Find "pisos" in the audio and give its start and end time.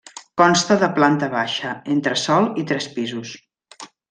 2.97-3.37